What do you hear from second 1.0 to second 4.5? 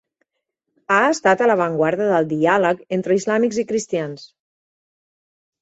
estat "a l'avantguarda del diàleg entre islàmics i cristians".